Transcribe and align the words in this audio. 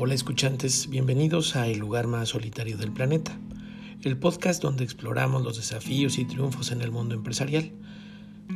Hola 0.00 0.14
escuchantes, 0.14 0.88
bienvenidos 0.88 1.56
a 1.56 1.66
El 1.66 1.80
lugar 1.80 2.06
más 2.06 2.28
solitario 2.28 2.76
del 2.76 2.92
planeta, 2.92 3.36
el 4.04 4.16
podcast 4.16 4.62
donde 4.62 4.84
exploramos 4.84 5.42
los 5.42 5.56
desafíos 5.56 6.18
y 6.18 6.24
triunfos 6.24 6.70
en 6.70 6.82
el 6.82 6.92
mundo 6.92 7.16
empresarial. 7.16 7.72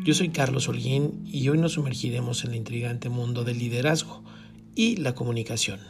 Yo 0.04 0.14
soy 0.14 0.28
Carlos 0.28 0.68
Holguín 0.68 1.24
y 1.27 1.48
hoy 1.48 1.59
nos 1.59 1.73
sumergiremos 1.73 2.45
en 2.45 2.52
el 2.52 2.59
intrigante 2.59 3.09
mundo 3.09 3.42
del 3.42 3.59
liderazgo 3.59 4.23
y 4.77 4.98
la 4.98 5.16
comunicación. 5.16 5.80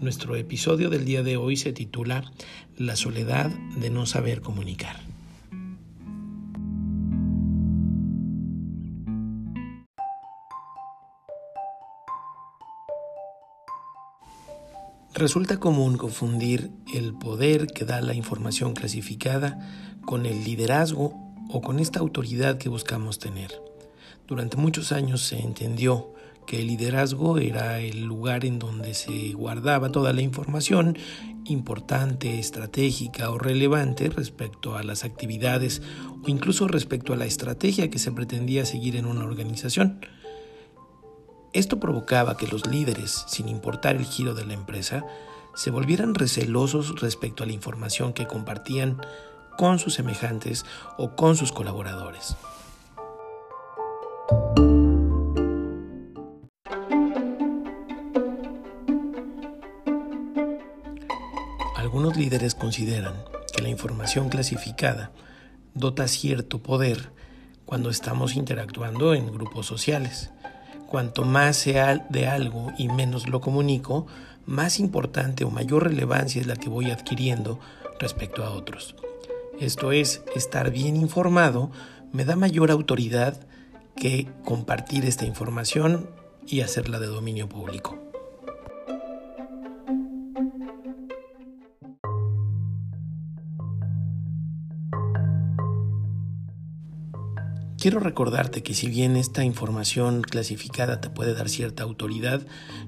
Nuestro 0.00 0.34
episodio 0.34 0.90
del 0.90 1.04
día 1.04 1.22
de 1.22 1.36
hoy 1.36 1.56
se 1.56 1.72
titula 1.72 2.32
La 2.76 2.96
soledad 2.96 3.52
de 3.76 3.90
no 3.90 4.04
saber 4.04 4.40
comunicar. 4.40 4.96
Resulta 15.14 15.58
común 15.58 15.96
confundir 15.96 16.70
el 16.94 17.14
poder 17.14 17.66
que 17.66 17.84
da 17.84 18.00
la 18.00 18.14
información 18.14 18.74
clasificada 18.74 19.58
con 20.04 20.26
el 20.26 20.44
liderazgo 20.44 21.14
o 21.50 21.60
con 21.60 21.80
esta 21.80 22.00
autoridad 22.00 22.58
que 22.58 22.68
buscamos 22.68 23.18
tener. 23.18 23.50
Durante 24.26 24.58
muchos 24.58 24.92
años 24.92 25.22
se 25.22 25.38
entendió 25.40 26.12
que 26.46 26.60
el 26.60 26.68
liderazgo 26.68 27.38
era 27.38 27.80
el 27.80 28.04
lugar 28.04 28.44
en 28.44 28.58
donde 28.58 28.94
se 28.94 29.32
guardaba 29.32 29.90
toda 29.90 30.12
la 30.12 30.22
información 30.22 30.96
importante, 31.44 32.38
estratégica 32.38 33.30
o 33.30 33.38
relevante 33.38 34.10
respecto 34.10 34.76
a 34.76 34.82
las 34.82 35.04
actividades 35.04 35.82
o 36.22 36.28
incluso 36.28 36.68
respecto 36.68 37.12
a 37.12 37.16
la 37.16 37.26
estrategia 37.26 37.90
que 37.90 37.98
se 37.98 38.12
pretendía 38.12 38.66
seguir 38.66 38.96
en 38.96 39.06
una 39.06 39.24
organización. 39.24 40.00
Esto 41.52 41.80
provocaba 41.80 42.36
que 42.36 42.46
los 42.46 42.66
líderes, 42.66 43.24
sin 43.26 43.48
importar 43.48 43.96
el 43.96 44.04
giro 44.04 44.34
de 44.34 44.44
la 44.44 44.52
empresa, 44.52 45.04
se 45.54 45.70
volvieran 45.70 46.14
recelosos 46.14 47.00
respecto 47.00 47.42
a 47.42 47.46
la 47.46 47.52
información 47.52 48.12
que 48.12 48.26
compartían 48.26 49.00
con 49.56 49.78
sus 49.78 49.94
semejantes 49.94 50.66
o 50.98 51.16
con 51.16 51.36
sus 51.36 51.50
colaboradores. 51.50 52.36
Algunos 61.76 62.16
líderes 62.16 62.54
consideran 62.54 63.14
que 63.54 63.62
la 63.62 63.70
información 63.70 64.28
clasificada 64.28 65.12
dota 65.74 66.06
cierto 66.06 66.62
poder 66.62 67.10
cuando 67.64 67.88
estamos 67.88 68.36
interactuando 68.36 69.14
en 69.14 69.32
grupos 69.32 69.66
sociales 69.66 70.30
Cuanto 70.88 71.24
más 71.24 71.56
sea 71.56 72.06
de 72.08 72.26
algo 72.26 72.72
y 72.78 72.88
menos 72.88 73.28
lo 73.28 73.42
comunico, 73.42 74.06
más 74.46 74.80
importante 74.80 75.44
o 75.44 75.50
mayor 75.50 75.84
relevancia 75.84 76.40
es 76.40 76.46
la 76.46 76.56
que 76.56 76.70
voy 76.70 76.90
adquiriendo 76.90 77.60
respecto 78.00 78.42
a 78.42 78.50
otros. 78.50 78.96
Esto 79.60 79.92
es, 79.92 80.22
estar 80.34 80.70
bien 80.70 80.96
informado 80.96 81.70
me 82.10 82.24
da 82.24 82.36
mayor 82.36 82.70
autoridad 82.70 83.38
que 83.96 84.28
compartir 84.44 85.04
esta 85.04 85.26
información 85.26 86.08
y 86.46 86.62
hacerla 86.62 86.98
de 86.98 87.08
dominio 87.08 87.50
público. 87.50 88.07
Quiero 97.88 98.00
recordarte 98.00 98.62
que 98.62 98.74
si 98.74 98.86
bien 98.86 99.16
esta 99.16 99.44
información 99.44 100.20
clasificada 100.20 101.00
te 101.00 101.08
puede 101.08 101.32
dar 101.32 101.48
cierta 101.48 101.84
autoridad, 101.84 102.42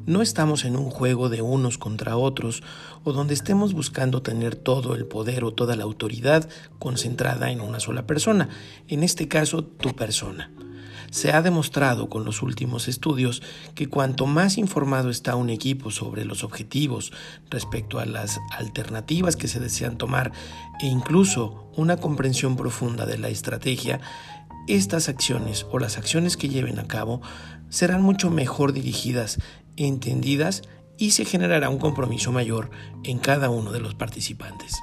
no 0.04 0.20
estamos 0.20 0.66
en 0.66 0.76
un 0.76 0.90
juego 0.90 1.30
de 1.30 1.40
unos 1.40 1.78
contra 1.78 2.18
otros 2.18 2.62
o 3.02 3.14
donde 3.14 3.32
estemos 3.32 3.72
buscando 3.72 4.20
tener 4.20 4.56
todo 4.56 4.94
el 4.94 5.06
poder 5.06 5.44
o 5.44 5.54
toda 5.54 5.74
la 5.74 5.84
autoridad 5.84 6.46
concentrada 6.78 7.50
en 7.50 7.62
una 7.62 7.80
sola 7.80 8.06
persona, 8.06 8.50
en 8.88 9.02
este 9.02 9.26
caso 9.26 9.64
tu 9.64 9.96
persona. 9.96 10.50
Se 11.10 11.32
ha 11.32 11.40
demostrado 11.40 12.08
con 12.08 12.24
los 12.24 12.42
últimos 12.42 12.86
estudios 12.86 13.42
que 13.74 13.88
cuanto 13.88 14.26
más 14.26 14.58
informado 14.58 15.08
está 15.08 15.34
un 15.34 15.48
equipo 15.48 15.90
sobre 15.90 16.26
los 16.26 16.44
objetivos 16.44 17.10
respecto 17.48 17.98
a 17.98 18.06
las 18.06 18.38
alternativas 18.52 19.34
que 19.34 19.48
se 19.48 19.60
desean 19.60 19.96
tomar 19.96 20.30
e 20.80 20.86
incluso 20.86 21.70
una 21.74 21.96
comprensión 21.96 22.54
profunda 22.54 23.06
de 23.06 23.18
la 23.18 23.28
estrategia, 23.28 24.00
estas 24.74 25.08
acciones 25.08 25.66
o 25.70 25.78
las 25.78 25.98
acciones 25.98 26.36
que 26.36 26.48
lleven 26.48 26.78
a 26.78 26.86
cabo 26.86 27.20
serán 27.68 28.02
mucho 28.02 28.30
mejor 28.30 28.72
dirigidas, 28.72 29.38
entendidas 29.76 30.62
y 30.96 31.10
se 31.12 31.24
generará 31.24 31.68
un 31.70 31.78
compromiso 31.78 32.30
mayor 32.30 32.70
en 33.02 33.18
cada 33.18 33.50
uno 33.50 33.72
de 33.72 33.80
los 33.80 33.94
participantes. 33.94 34.76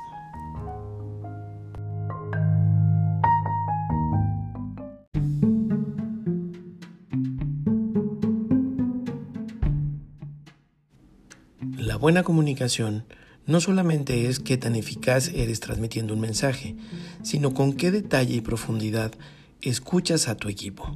La 11.77 11.95
buena 11.95 12.23
comunicación 12.23 13.05
no 13.45 13.61
solamente 13.61 14.27
es 14.27 14.39
qué 14.39 14.57
tan 14.57 14.75
eficaz 14.75 15.29
eres 15.29 15.61
transmitiendo 15.61 16.13
un 16.13 16.19
mensaje, 16.19 16.75
sino 17.23 17.53
con 17.53 17.73
qué 17.73 17.91
detalle 17.91 18.35
y 18.35 18.41
profundidad 18.41 19.13
escuchas 19.61 20.27
a 20.27 20.35
tu 20.35 20.49
equipo. 20.49 20.95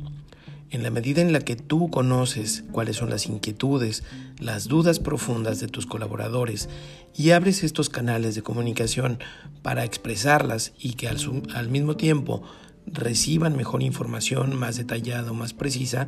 En 0.69 0.83
la 0.83 0.89
medida 0.89 1.21
en 1.21 1.33
la 1.33 1.41
que 1.41 1.57
tú 1.57 1.89
conoces 1.89 2.63
cuáles 2.71 2.95
son 2.95 3.09
las 3.09 3.25
inquietudes, 3.25 4.03
las 4.39 4.69
dudas 4.69 4.99
profundas 4.99 5.59
de 5.59 5.67
tus 5.67 5.85
colaboradores 5.85 6.69
y 7.13 7.31
abres 7.31 7.63
estos 7.63 7.89
canales 7.89 8.35
de 8.35 8.41
comunicación 8.41 9.19
para 9.63 9.83
expresarlas 9.83 10.71
y 10.79 10.93
que 10.93 11.09
al, 11.09 11.69
mismo 11.69 11.97
tiempo 11.97 12.41
reciban 12.85 13.57
mejor 13.57 13.83
información 13.83 14.55
más 14.57 14.77
detallada 14.77 15.31
o 15.31 15.33
más 15.33 15.53
precisa, 15.53 16.07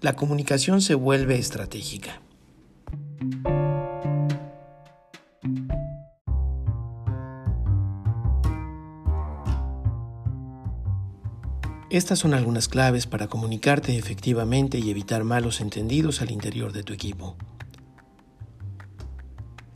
la 0.00 0.16
comunicación 0.16 0.82
se 0.82 0.96
vuelve 0.96 1.38
estratégica. 1.38 2.20
Estas 11.90 12.20
son 12.20 12.34
algunas 12.34 12.68
claves 12.68 13.08
para 13.08 13.26
comunicarte 13.26 13.98
efectivamente 13.98 14.78
y 14.78 14.90
evitar 14.90 15.24
malos 15.24 15.60
entendidos 15.60 16.22
al 16.22 16.30
interior 16.30 16.72
de 16.72 16.84
tu 16.84 16.92
equipo. 16.92 17.36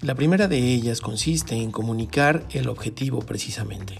La 0.01 0.15
primera 0.15 0.47
de 0.47 0.59
ellas 0.59 1.01
consiste 1.01 1.57
en 1.57 1.73
comunicar 1.73 2.47
el 2.53 2.69
objetivo 2.69 3.19
precisamente. 3.19 3.99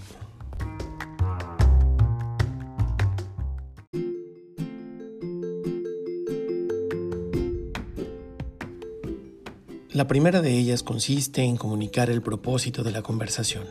La 9.91 10.07
primera 10.07 10.41
de 10.41 10.57
ellas 10.57 10.83
consiste 10.83 11.43
en 11.43 11.57
comunicar 11.57 12.09
el 12.09 12.21
propósito 12.21 12.81
de 12.83 12.91
la 12.91 13.01
conversación. 13.01 13.65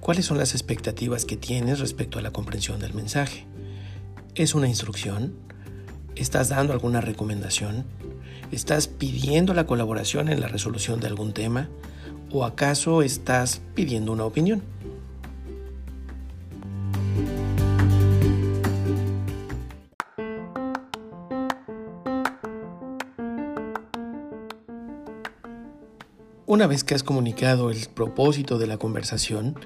¿Cuáles 0.00 0.24
son 0.24 0.38
las 0.38 0.54
expectativas 0.54 1.26
que 1.26 1.36
tienes 1.36 1.78
respecto 1.78 2.18
a 2.18 2.22
la 2.22 2.32
comprensión 2.32 2.80
del 2.80 2.94
mensaje? 2.94 3.46
¿Es 4.34 4.54
una 4.54 4.66
instrucción? 4.66 5.34
¿Estás 6.16 6.48
dando 6.48 6.72
alguna 6.72 7.02
recomendación? 7.02 7.84
¿Estás 8.50 8.88
pidiendo 8.88 9.52
la 9.52 9.66
colaboración 9.66 10.30
en 10.30 10.40
la 10.40 10.48
resolución 10.48 11.00
de 11.00 11.06
algún 11.06 11.34
tema? 11.34 11.68
¿O 12.32 12.46
acaso 12.46 13.02
estás 13.02 13.60
pidiendo 13.74 14.12
una 14.12 14.24
opinión? 14.24 14.62
Una 26.46 26.66
vez 26.66 26.84
que 26.84 26.94
has 26.94 27.04
comunicado 27.04 27.70
el 27.70 27.86
propósito 27.94 28.58
de 28.58 28.66
la 28.66 28.78
conversación, 28.78 29.56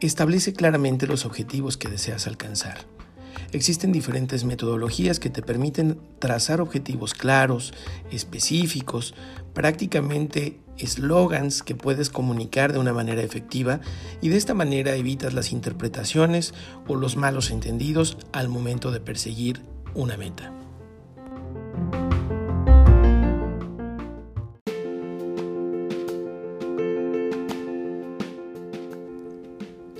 Establece 0.00 0.52
claramente 0.52 1.06
los 1.06 1.24
objetivos 1.24 1.78
que 1.78 1.88
deseas 1.88 2.26
alcanzar. 2.26 2.78
Existen 3.52 3.92
diferentes 3.92 4.44
metodologías 4.44 5.20
que 5.20 5.30
te 5.30 5.40
permiten 5.40 5.98
trazar 6.18 6.60
objetivos 6.60 7.14
claros, 7.14 7.72
específicos, 8.10 9.14
prácticamente 9.54 10.60
eslogans 10.76 11.62
que 11.62 11.74
puedes 11.74 12.10
comunicar 12.10 12.74
de 12.74 12.78
una 12.78 12.92
manera 12.92 13.22
efectiva 13.22 13.80
y 14.20 14.28
de 14.28 14.36
esta 14.36 14.52
manera 14.52 14.94
evitas 14.94 15.32
las 15.32 15.52
interpretaciones 15.52 16.52
o 16.86 16.96
los 16.96 17.16
malos 17.16 17.50
entendidos 17.50 18.18
al 18.32 18.48
momento 18.48 18.90
de 18.90 19.00
perseguir 19.00 19.62
una 19.94 20.18
meta. 20.18 20.52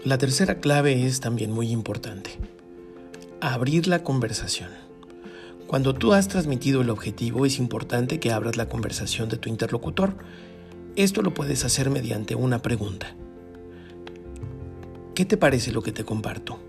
La 0.06 0.18
tercera 0.18 0.60
clave 0.60 1.04
es 1.04 1.18
también 1.18 1.50
muy 1.50 1.72
importante. 1.72 2.30
Abrir 3.40 3.88
la 3.88 4.04
conversación. 4.04 4.70
Cuando 5.66 5.96
tú 5.96 6.12
has 6.12 6.28
transmitido 6.28 6.82
el 6.82 6.90
objetivo 6.90 7.44
es 7.44 7.58
importante 7.58 8.20
que 8.20 8.30
abras 8.30 8.56
la 8.56 8.68
conversación 8.68 9.28
de 9.28 9.36
tu 9.36 9.48
interlocutor. 9.48 10.16
Esto 10.94 11.22
lo 11.22 11.34
puedes 11.34 11.64
hacer 11.64 11.90
mediante 11.90 12.36
una 12.36 12.62
pregunta. 12.62 13.16
¿Qué 15.16 15.24
te 15.24 15.36
parece 15.36 15.72
lo 15.72 15.82
que 15.82 15.90
te 15.90 16.04
comparto? 16.04 16.60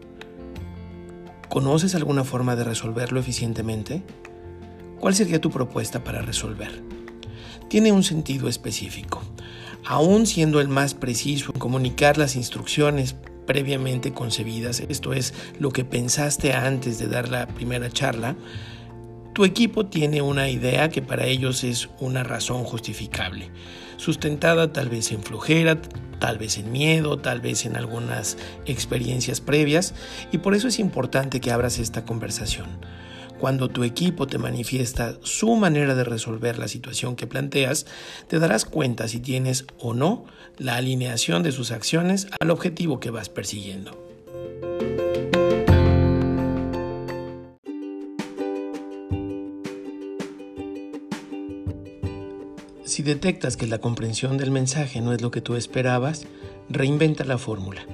¿Conoces 1.48 1.94
alguna 1.94 2.24
forma 2.24 2.56
de 2.56 2.64
resolverlo 2.64 3.20
eficientemente? 3.20 4.02
¿Cuál 5.00 5.14
sería 5.14 5.40
tu 5.40 5.52
propuesta 5.52 6.04
para 6.04 6.24
resolver? 6.24 6.82
Tiene 7.70 7.92
un 7.92 8.02
sentido 8.02 8.48
específico. 8.50 9.22
Aún 9.86 10.26
siendo 10.26 10.60
el 10.60 10.70
más 10.70 10.96
preciso 10.96 11.52
en 11.54 11.60
comunicar 11.60 12.18
las 12.18 12.36
instrucciones 12.36 13.16
previamente 13.48 14.14
concebidas, 14.14 14.82
esto 14.82 15.14
es 15.14 15.34
lo 15.60 15.72
que 15.72 15.84
pensaste 15.84 16.54
antes 16.54 17.00
de 17.00 17.08
dar 17.08 17.30
la 17.30 17.48
primera 17.48 17.90
charla, 17.90 18.36
tu 19.34 19.46
equipo 19.46 19.86
tiene 19.86 20.22
una 20.22 20.50
idea 20.50 20.90
que 20.90 21.02
para 21.02 21.26
ellos 21.26 21.64
es 21.64 21.90
una 22.00 22.24
razón 22.24 22.64
justificable, 22.64 23.50
sustentada 23.98 24.72
tal 24.74 24.90
vez 24.90 25.12
en 25.12 25.24
flojera, 25.24 25.80
tal 26.20 26.38
vez 26.38 26.58
en 26.58 26.72
miedo, 26.72 27.20
tal 27.20 27.42
vez 27.42 27.66
en 27.66 27.76
algunas 27.76 28.38
experiencias 28.66 29.42
previas, 29.42 29.94
y 30.32 30.40
por 30.40 30.56
eso 30.56 30.68
es 30.68 30.80
importante 30.80 31.40
que 31.40 31.52
abras 31.52 31.80
esta 31.80 32.04
conversación. 32.04 32.68
Cuando 33.40 33.70
tu 33.70 33.84
equipo 33.84 34.26
te 34.26 34.40
manifiesta 34.40 35.18
su 35.22 35.56
manera 35.56 35.94
de 35.94 36.04
resolver 36.04 36.58
la 36.58 36.68
situación 36.68 37.16
que 37.16 37.28
planteas, 37.28 37.86
te 38.28 38.40
darás 38.40 38.66
cuenta 38.66 39.08
si 39.08 39.20
tienes 39.20 39.66
o 39.78 39.94
no 39.94 40.26
la 40.58 40.76
alineación 40.76 41.44
de 41.44 41.52
sus 41.52 41.72
acciones 41.72 42.28
al 42.40 42.50
objetivo 42.50 43.00
que 43.00 43.12
vas 43.12 43.30
persiguiendo. 43.30 43.92
Si 52.84 53.04
detectas 53.04 53.58
que 53.58 53.68
la 53.68 53.78
comprensión 53.78 54.38
del 54.38 54.50
mensaje 54.50 55.02
no 55.02 55.14
es 55.14 55.22
lo 55.22 55.30
que 55.30 55.42
tú 55.42 55.56
esperabas, 55.56 56.26
reinventa 56.70 57.24
la 57.26 57.38
fórmula. 57.38 57.86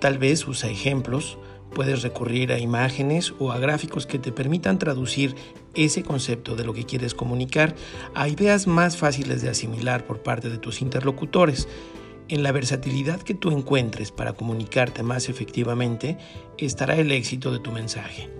Tal 0.00 0.16
vez 0.16 0.48
usa 0.48 0.70
ejemplos 0.70 1.36
Puedes 1.74 2.02
recurrir 2.02 2.52
a 2.52 2.58
imágenes 2.60 3.34
o 3.40 3.50
a 3.50 3.58
gráficos 3.58 4.06
que 4.06 4.20
te 4.20 4.30
permitan 4.30 4.78
traducir 4.78 5.34
ese 5.74 6.04
concepto 6.04 6.54
de 6.54 6.64
lo 6.64 6.72
que 6.72 6.84
quieres 6.84 7.14
comunicar 7.14 7.74
a 8.14 8.28
ideas 8.28 8.68
más 8.68 8.96
fáciles 8.96 9.42
de 9.42 9.50
asimilar 9.50 10.06
por 10.06 10.22
parte 10.22 10.48
de 10.48 10.58
tus 10.58 10.80
interlocutores. 10.82 11.66
En 12.28 12.42
la 12.44 12.52
versatilidad 12.52 13.20
que 13.20 13.34
tú 13.34 13.50
encuentres 13.50 14.12
para 14.12 14.34
comunicarte 14.34 15.02
más 15.02 15.28
efectivamente 15.28 16.16
estará 16.58 16.96
el 16.96 17.10
éxito 17.10 17.50
de 17.50 17.58
tu 17.58 17.72
mensaje. 17.72 18.30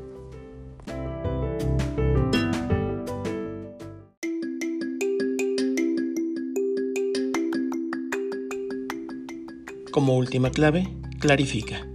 Como 9.90 10.16
última 10.16 10.50
clave, 10.50 10.88
clarifica. 11.20 11.93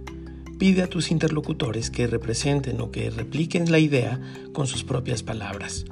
Pide 0.60 0.82
a 0.82 0.88
tus 0.88 1.10
interlocutores 1.10 1.90
que 1.90 2.06
representen 2.06 2.82
o 2.82 2.90
que 2.90 3.08
repliquen 3.08 3.72
la 3.72 3.78
idea 3.78 4.20
con 4.52 4.66
sus 4.66 4.84
propias 4.84 5.22
palabras. 5.22 5.86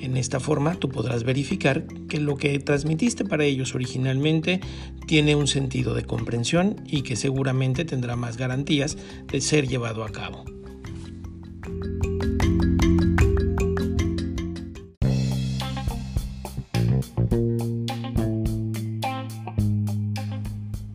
En 0.00 0.16
esta 0.16 0.40
forma 0.40 0.76
tú 0.76 0.88
podrás 0.88 1.24
verificar 1.24 1.86
que 2.08 2.20
lo 2.20 2.38
que 2.38 2.58
transmitiste 2.58 3.26
para 3.26 3.44
ellos 3.44 3.74
originalmente 3.74 4.62
tiene 5.06 5.36
un 5.36 5.46
sentido 5.46 5.92
de 5.92 6.06
comprensión 6.06 6.76
y 6.86 7.02
que 7.02 7.16
seguramente 7.16 7.84
tendrá 7.84 8.16
más 8.16 8.38
garantías 8.38 8.96
de 9.30 9.42
ser 9.42 9.68
llevado 9.68 10.02
a 10.04 10.08
cabo. 10.10 10.46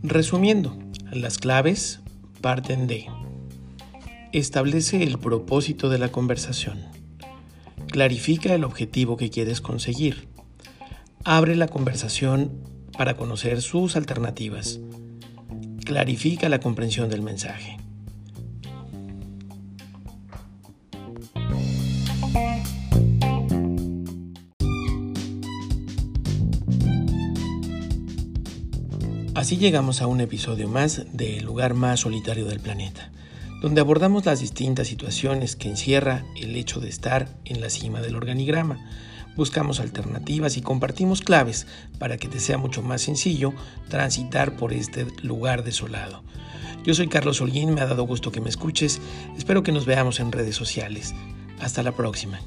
Resumiendo, 0.01 0.75
las 1.11 1.37
claves 1.37 1.99
parten 2.41 2.87
de 2.87 3.05
Establece 4.31 5.01
el 5.01 5.17
propósito 5.17 5.89
de 5.89 5.97
la 5.97 6.09
conversación. 6.09 6.77
Clarifica 7.87 8.53
el 8.53 8.63
objetivo 8.63 9.17
que 9.17 9.31
quieres 9.31 9.59
conseguir. 9.59 10.27
Abre 11.23 11.55
la 11.55 11.67
conversación 11.67 12.51
para 12.95 13.17
conocer 13.17 13.63
sus 13.63 13.95
alternativas. 13.95 14.79
Clarifica 15.83 16.47
la 16.47 16.59
comprensión 16.59 17.09
del 17.09 17.23
mensaje. 17.23 17.77
Así 29.33 29.57
llegamos 29.57 30.03
a 30.03 30.07
un 30.07 30.21
episodio 30.21 30.67
más 30.67 31.07
de 31.13 31.37
El 31.37 31.45
lugar 31.45 31.73
más 31.73 32.01
solitario 32.01 32.45
del 32.45 32.59
planeta 32.59 33.11
donde 33.61 33.81
abordamos 33.81 34.25
las 34.25 34.39
distintas 34.39 34.87
situaciones 34.87 35.55
que 35.55 35.69
encierra 35.69 36.23
el 36.35 36.55
hecho 36.55 36.79
de 36.79 36.89
estar 36.89 37.27
en 37.45 37.61
la 37.61 37.69
cima 37.69 38.01
del 38.01 38.15
organigrama. 38.15 38.79
Buscamos 39.35 39.79
alternativas 39.79 40.57
y 40.57 40.61
compartimos 40.61 41.21
claves 41.21 41.67
para 41.97 42.17
que 42.17 42.27
te 42.27 42.39
sea 42.39 42.57
mucho 42.57 42.81
más 42.81 43.01
sencillo 43.01 43.53
transitar 43.89 44.55
por 44.55 44.73
este 44.73 45.07
lugar 45.23 45.63
desolado. 45.63 46.23
Yo 46.85 46.93
soy 46.93 47.07
Carlos 47.07 47.41
Holguín, 47.41 47.73
me 47.73 47.81
ha 47.81 47.85
dado 47.85 48.03
gusto 48.03 48.31
que 48.31 48.41
me 48.41 48.49
escuches, 48.49 49.01
espero 49.37 49.63
que 49.63 49.71
nos 49.71 49.85
veamos 49.85 50.19
en 50.19 50.31
redes 50.31 50.55
sociales. 50.55 51.13
Hasta 51.59 51.83
la 51.83 51.91
próxima. 51.91 52.39